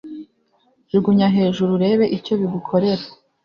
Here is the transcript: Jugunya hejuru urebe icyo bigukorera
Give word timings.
Jugunya 0.91 1.27
hejuru 1.37 1.69
urebe 1.77 2.05
icyo 2.17 2.33
bigukorera 2.39 3.05